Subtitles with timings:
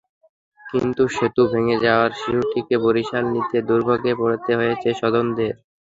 [0.61, 5.53] কিন্তু সেতু ভেঙে যাওয়ায় শিশুটিকে বরিশাল নিতে দুর্ভোগে পড়তে হয়েছে স্বজনদের।